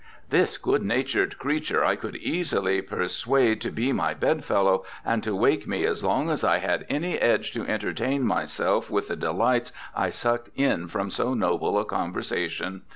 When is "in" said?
10.55-10.87